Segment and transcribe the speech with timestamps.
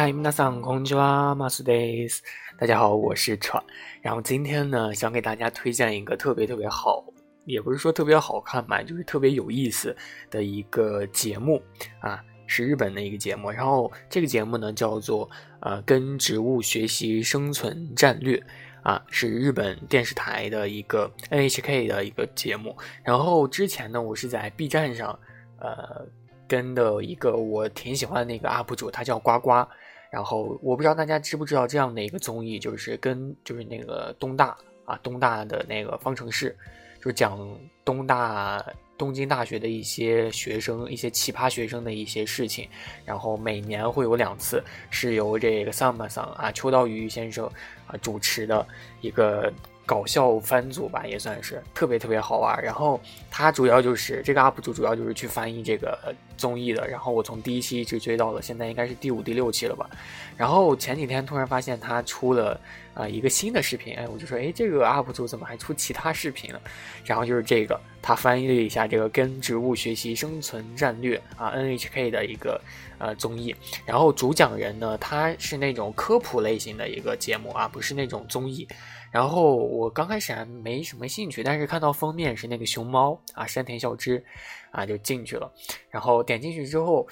[0.00, 2.22] 嗨，皆さんこんにちは、マスです。
[2.58, 3.62] 大家好，我是川。
[4.02, 7.04] 然后今天呢，想给大家推荐一个特别特别好，
[7.44, 9.96] 也不是说特别好看吧，就是特别有意思
[10.30, 11.62] 的一个节目
[12.00, 13.50] 啊，是日本的一个节目。
[13.50, 15.28] 然后这个节目呢，叫做
[15.60, 18.42] 呃，跟植物学习生存战略
[18.82, 22.76] 啊，是日本电视台的一个 NHK 的一个节目。
[23.02, 25.18] 然后之前呢，我是在 B 站上
[25.58, 26.06] 呃。
[26.48, 29.66] 跟的一个我挺喜欢的那个 UP 主，他叫呱呱。
[30.11, 36.55] 然后我不知道大家知不知道这样的一个综艺，就是跟就是那个东大啊，东大的那个方程式，
[36.99, 37.39] 就是讲
[37.85, 38.63] 东大
[38.97, 42.67] 东京大学的一些学生、一些奇葩学生的一些事情。
[43.05, 47.49] 然后每年会有两次，是由这个桑马桑啊，秋刀鱼先生
[47.87, 48.67] 啊主持的
[48.99, 49.51] 一个。
[49.85, 52.61] 搞笑番组吧，也算是特别特别好玩。
[52.63, 52.99] 然后
[53.29, 56.87] 他主要就是这个 UP 主，主要就是去翻译这个综艺的。
[56.87, 59.89] 然后我从第一期一直追到了现在，应该是第五、第六期了吧。
[60.37, 62.59] 然后前几天突然发现他出了
[62.93, 66.61] 啊一个新的视频，哎，我就说，哎，这个 UP 主怎么还出其他视频了？
[67.05, 72.61] 然后就是这个，他翻译了一下这个跟植物学习生存战略啊，NHK 的一个
[72.97, 73.55] 呃综艺。
[73.85, 78.67] 然后主讲人呢，他是那种科普类型的一个节目啊，不是那种综艺。
[79.11, 84.23] 然后我刚开始还没什么兴趣，但是看到封面是那个熊猫啊，山田孝之，
[84.71, 85.51] 啊就进去了。
[85.89, 87.05] 然后点进去之后，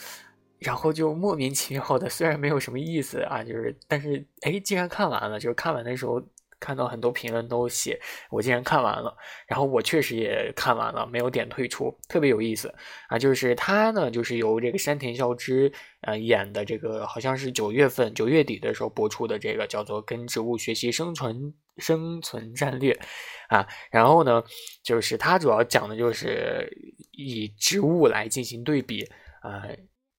[0.60, 5.40] 然后就莫名其妙的，虽然没有什么意思啊，就是但是哎，竟然看完了。
[5.40, 6.22] 就是看完的时候。
[6.62, 7.98] 看到很多评论都写
[8.30, 9.16] 我竟然看完了，
[9.48, 12.68] 然后我确实也看完了，没有点退出，特别有意思
[13.08, 13.18] 啊！
[13.18, 15.72] 就是他呢，就是由这个山田孝之
[16.02, 22.92] 呃演的这个，好像是九月份九月底的时候播出的这个叫做《跟植物学习生存生存战略》
[23.56, 24.44] 啊，然后呢，
[24.84, 26.70] 就是他主要讲的就是
[27.14, 29.06] 以植物来进行对比
[29.40, 29.64] 啊。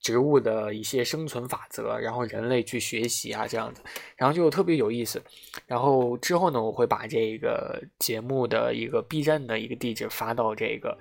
[0.01, 3.83] 植物的一些生存法则，然后人类去学习啊，这样子，
[4.17, 5.23] 然后就特别有意思。
[5.67, 10.97] 然后之后呢，我会把这个节目的一个 B 站的一个地址发到这个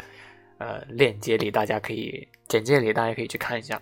[0.58, 3.82] 呃链接里，大家可以简介里，大家可以去看一下。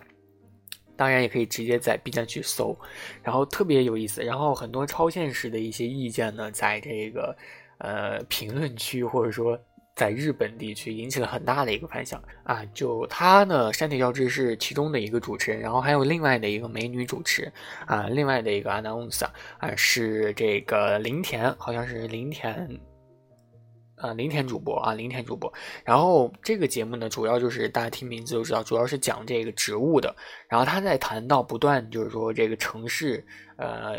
[0.96, 2.78] 当然也可以直接在 B 站去搜，
[3.22, 4.22] 然后特别有意思。
[4.22, 7.36] 然后很多超现实的一些意见呢，在这个
[7.78, 9.58] 呃评论区或者说。
[9.98, 12.64] 在日本地区引起了很大的一个反响啊！
[12.72, 17.52] 就他呢，山田孝之是其中的一个主持人，然后还有另外的一个美女主持
[17.84, 19.26] 啊，另外的一个 announcer
[19.58, 22.80] 啊是这个林田，好像是林田
[23.96, 25.52] 啊，林田主播啊，林田主播。
[25.84, 30.14] 然后这个节目呢，主要就是大家听名字就知道，主要是讲这个植物的。
[30.48, 33.26] 然后他在谈到不断就是说这个城市
[33.56, 33.96] 呃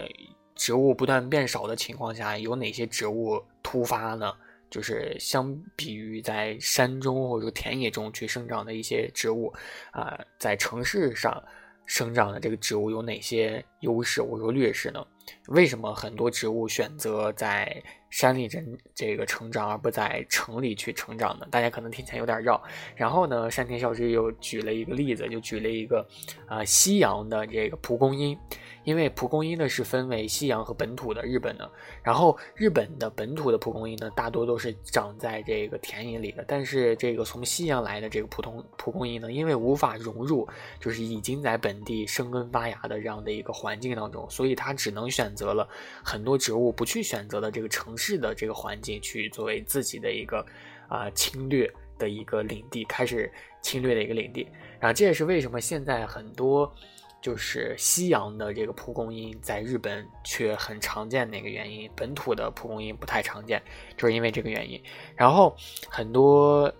[0.56, 4.32] 植物不断变少的情况下，有哪些植物突发呢？
[4.70, 9.54] 就是相比于在山中或者田野中去生长的一些植物，
[9.92, 11.44] 啊，在城市上
[11.86, 15.06] 生长的这个植物有哪些优势或者说劣势呢？
[15.50, 18.60] 为什么很多植物选择在山里这
[18.96, 21.48] 这个成长，而不在城里去成长呢？
[21.52, 22.62] 大家可能听起来有点绕。
[22.96, 26.06] 然后呢，山田孝之又举了一个例子，就举了一个
[26.48, 28.38] 啊，西洋的这个蒲公英。
[28.86, 31.70] 因为蒲公英呢是分为西洋和本土的日本的，
[32.02, 40.48] 然后日本的本土的蒲公英呢大多都是长在这个田野里的，但是这个从西洋来的这个普通蒲公英呢，因为无法融入
[40.80, 45.68] 就是已经在本地生根发芽的这样的一个环环境当中，所以它只能选择了
[46.04, 50.44] 很多植物不去选择的这个城市的这个环境去作为自己的一个
[50.88, 53.32] 啊侵略的一个领地，开始
[53.62, 54.48] 侵略的一个领地，
[54.80, 56.74] 然后这也是为什么现在很多。
[57.22, 63.62] 就是西洋的这个蒲公英在日本却很常见的一个原因，本土的蒲公英不太常见，
[63.98, 64.82] 就是因为这个原因。
[65.18, 65.54] 然后
[65.90, 66.74] 很多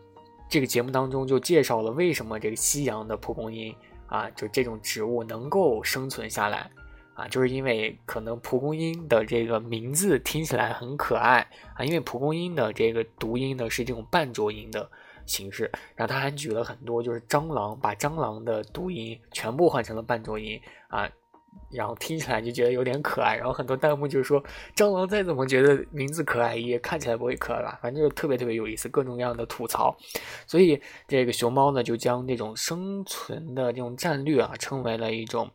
[0.48, 3.76] 这个节目当中就介绍了为什么这个西洋的蒲公英
[4.10, 6.70] 啊，就这种植物能够生存下来
[7.14, 14.90] 啊，就是因为可能蒲公英的这个名字听起来很可爱啊，因为蒲公英的这个读音呢是这种半浊音的。
[15.26, 21.08] 形式，然后他还举了很多，就是蟑螂，把蟑螂的读音全部换成了半浊音啊，
[21.72, 23.36] 然后听起来就觉得有点可爱。
[23.36, 24.44] 然后很多弹幕就是说，
[24.76, 27.80] 蟑螂再怎么觉得名字可爱，也看起来不会可爱吧？
[27.82, 29.96] 反正就是特别特别有意思，各种各样的吐槽。
[30.48, 35.50] 所以这个熊猫呢，就将这种生存的这种战略啊，称为了一种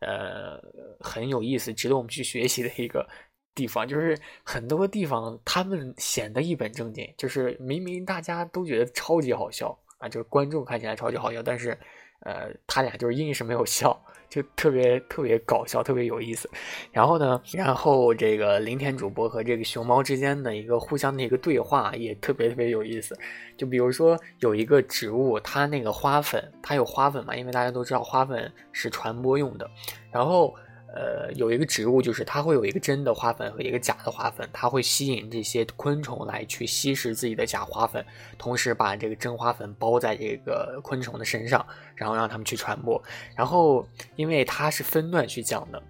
[0.00, 0.60] 呃
[1.00, 3.06] 很有意思、值得我们去学习的一个。
[3.54, 11.78] 地方就是很多地方，他们显得一本正经，就是明明大家都觉得超级好笑啊，就是观众看起来超级好笑，但是，
[12.24, 13.96] 呃，他俩就是硬是没有笑，
[14.28, 16.50] 就特别特别搞笑，特别有意思。
[16.90, 23.16] 然后呢，然后这个林田主播和这个熊猫之间的一个互相的一个对话也特别特别有意思。
[23.56, 27.36] 就比如说有一个植物，它那个花粉，它有花粉嘛？
[27.36, 29.70] 因为大家都知道花粉是传播用的，
[30.10, 30.52] 然后。
[30.94, 38.04] 呃，有一个植物，就是它会有一个真的花粉和一个假的花粉，它会吸引这些昆虫来去吸食自己的假花粉，
[38.36, 43.02] 同时把这个真花粉包在这个昆虫的身上，然后让它们去传播。
[43.34, 43.86] 然后，
[44.16, 45.82] 因为它是分段去讲的，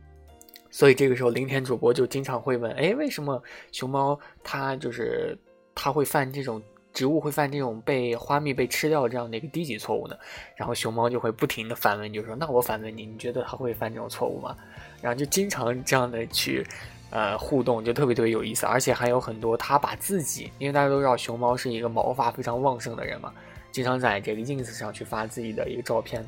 [0.70, 5.36] 所以这个时候林田主播就经常会问：哎，为什么熊猫它就是
[5.74, 6.62] 它会犯这种？
[6.92, 10.16] 植物会犯这种被花蜜被吃掉这样的一个低级错误呢，
[10.54, 14.56] 然后熊猫就会不停的反问，就说：“那我反问你，你觉得它会犯这种错误吗？”
[15.00, 16.66] 然后就经常这样的去，
[17.10, 23.32] 呃，互动，就特别特别有意思，而且还有很多他把自己，因为大家都知道熊猫是一个毛发非常旺盛的人嘛，
[23.70, 26.24] 经常在这个 ins 上去发自己的一个照片，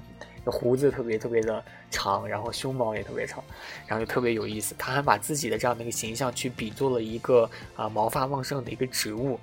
[0.47, 3.45] 胡子特别特别的长，然后胸毛也特别长，
[3.87, 4.75] 然后就特别有意思。
[4.77, 9.39] 他还把自己的这样的一个形象去比作了一个啊毛发旺盛的一个植物，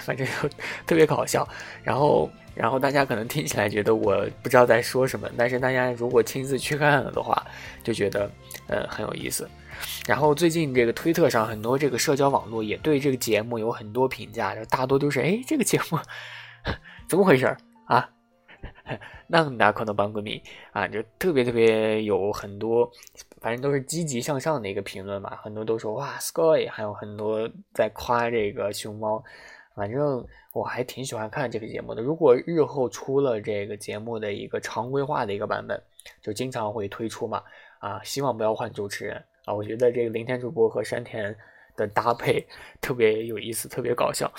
[0.00, 0.48] 反正就
[0.86, 1.46] 特别搞笑，
[1.82, 7.44] 然后，然后大家可能听起来觉得我不知道在说什么，但是大家如果亲自去看了的话，
[7.82, 8.30] 就觉得
[8.68, 9.48] 呃很有意思。
[10.06, 15.98] 然后最近这个推特上很多这个社交网络也对这个节目有很多评价，就大多都是哎这个节目
[17.08, 17.46] 怎么回事
[17.86, 18.08] 啊？
[19.26, 20.40] 那么大可能帮个米
[20.72, 22.88] 啊，就特别特别有很多，
[23.40, 29.22] 反正都是积极向上的一个评论嘛，很多都说哇 sky，还有很多在夸这个熊猫。
[29.74, 32.02] 反正我还挺喜欢看这个节目的。
[32.02, 35.82] 如果日后出了这个节目的一个常规化的一个版本，
[36.20, 37.42] 就经常会推出嘛。
[37.78, 39.52] 啊，希望不要换主持人啊！
[39.52, 41.36] 我觉得这个林天主播和山田
[41.74, 42.46] 的搭配
[42.80, 44.32] 特别有意思，特别搞笑。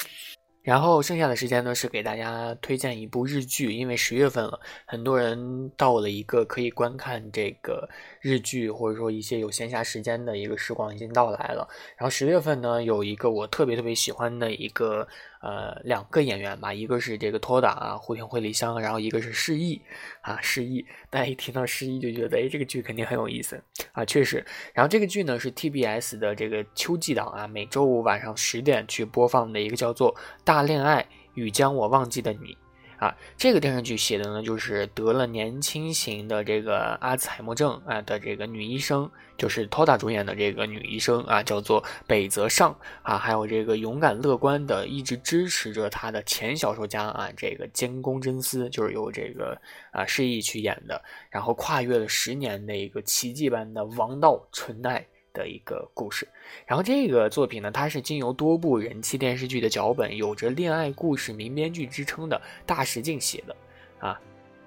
[0.63, 7.87] 然后剩下的时间呢，是给大家推荐一部日剧，因为十月份了，很多人到了一个可以观看这个
[8.21, 11.67] 日剧，或者说一些有闲暇时间的一个时光已经到来了。
[11.97, 15.07] 然后十月份呢，有一个我特别特别喜欢的一个。
[15.43, 19.81] 呃，两个演员吧，一个是这个托达啊，户田惠梨香，然后一个是释义
[20.21, 20.85] 啊，释义。
[21.09, 23.61] 大家一听到释义就觉得，哎，这个剧肯定很有意思
[23.91, 24.43] 啊，确实。
[24.73, 32.53] 然后这个剧呢是 TBS 的这个秋季档啊，每周五晚上十点去播放的一个叫做《大恋爱与将我忘记的你》。
[33.03, 49.59] 啊，这个电视剧写的呢，就是得了年轻型的这个阿兹海默症啊的这个女医生，就是 Toda 主演的这个女医生啊，叫做北泽尚啊，还有这个勇敢乐观的，一直支持着她的前小说家啊，这个监工真司，就是由这个
[49.91, 55.05] 啊释义去演的，然后跨越了十年的一个奇迹般的王道纯爱。
[55.33, 56.27] 的一个故事，
[56.65, 63.55] 然后这个作品呢，它是经由多部人气电视剧的脚本，有着恋爱故事名编剧之称的大石静写的，
[63.99, 64.19] 啊。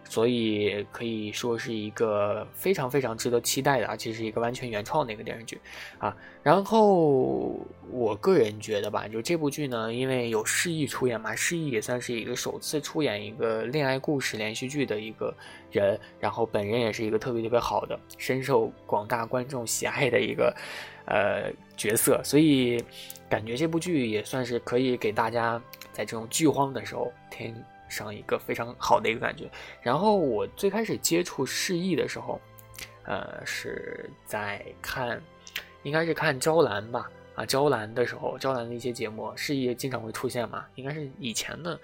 [0.08, 5.60] 所以可以说是一个非常非常值得期待的，而且是一个完全原创的一个电视剧
[5.98, 6.16] 啊。
[6.42, 7.58] 然后
[7.90, 15.34] 我个人觉得吧，就这部剧呢，因为有释义出演嘛，释义也算是一个首次出演一个恋爱故事连续剧的一个
[15.72, 20.54] 人，然后本人也是一个特别特别好的、深受广大观众喜爱的一个
[21.06, 22.82] 呃角色，所以
[23.28, 25.60] 感觉这部剧也算是可以给大家
[25.92, 27.52] 在这种剧荒的时候添。
[27.88, 29.50] 上一个非常好的一个感觉，
[29.80, 32.40] 然后我最开始接触释义的时候，
[33.04, 35.22] 呃，是在看，
[35.82, 41.78] 应该是看娇兰吧，啊，娇兰的时候，娇兰的一些节目，释义经常会出现嘛，应该是以前的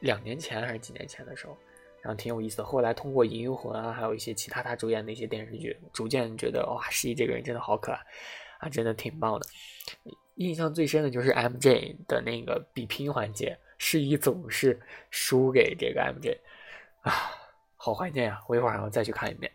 [0.00, 1.56] 两年前还是几年前的时候，
[2.02, 2.64] 然后挺有意思的。
[2.64, 7.98] 后来通过《银魂》啊，还有一些其他他主演的一些电视剧，逐渐觉得哇，释义这个人真的好可爱
[8.58, 9.46] 啊，真的挺棒的。
[10.34, 13.58] 印象最深的就是 MJ 的那个比拼环节。
[13.78, 14.80] 是以总是
[15.10, 16.38] 输给这个 MJ
[17.02, 17.12] 啊，
[17.76, 18.40] 好怀念呀！
[18.48, 19.52] 我一会儿还要再去看一遍。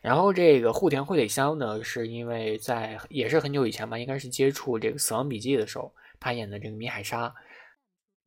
[0.00, 7.32] 然后这个户田惠梨香呢，是因为在也是很久以前吧，应该是接触这个《死亡笔记》的时候，她演的这个米海莎，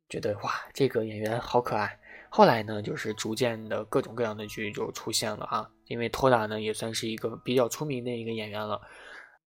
[0.08, 2.00] 觉得哇，这个演员好可爱。
[2.30, 8.80] 后来呢，就是逐渐的各种各样的剧就出现了啊，因为托达呢也算是一个比较出名的一个演员了。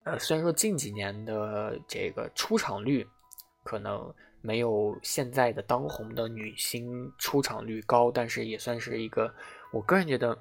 [0.04, 3.06] 呃，虽然说近几年的这个出场率
[3.64, 4.14] 可能。
[4.42, 9.32] 没有现在的当红的女星出场率高，但是也算是一个
[9.72, 10.36] 我个人觉得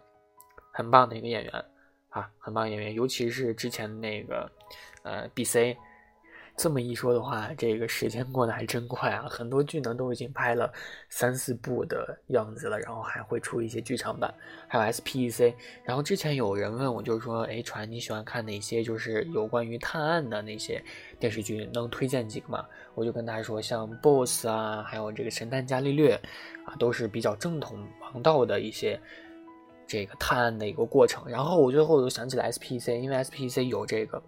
[0.72, 1.66] 很棒的一个演员
[2.10, 4.52] 啊，很棒演员，尤其是之前那个
[5.04, 5.78] 呃 B C。
[6.62, 9.26] 这么一说的话，这个时间过得还真快啊！
[9.30, 10.70] 很多剧呢都已经拍了
[11.08, 14.30] 三四部的样子了，然后还会出一些剧场版，
[14.68, 15.56] 还有 S P E C。
[15.86, 20.84] 然后之前有人问我，就是说，哎，传你喜欢看哪些就是有关于探案的那些
[21.18, 22.66] 电视剧，能推荐几个吗？
[22.94, 26.20] 我就跟他说，像 Boss 啊，还有这个神探伽利略
[26.66, 29.00] 啊，都是比较正统王道的一些
[29.88, 31.24] 这个探案的一个过程。
[31.26, 34.22] 然后我最后又想起了 S P C，因为 S P C 有这个。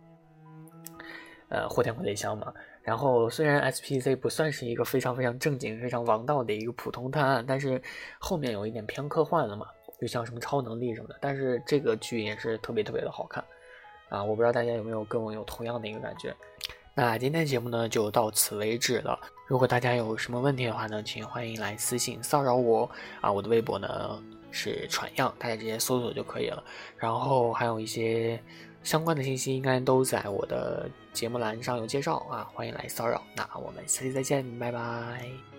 [1.51, 7.81] 呃，霍田惠梨香嘛，然后虽然 S P C 不算是一个非常非常正经、非常王道的一个普通探案，但是
[8.19, 9.67] 后面有一点偏科幻了嘛，
[9.99, 11.17] 就像什么超能力什么的。
[11.19, 13.43] 但是这个剧也是特别特别的好看
[14.07, 14.23] 啊！
[14.23, 16.33] 我不知道大家有没有跟我有同样的一个感觉。
[16.95, 19.19] 那今天节目呢就到此为止了。
[19.45, 22.89] 如果大家有什么问题的话呢，请欢迎来私信骚扰我
[23.19, 23.29] 啊！
[23.29, 26.63] 我的微博呢是传样，大家直接搜索就可以了。
[26.97, 28.41] 然后还有一些
[28.83, 33.21] 相关的信息，应该都在我的节目栏上有介绍啊，欢迎来骚扰。
[33.35, 35.50] 那我们下期再见，拜拜。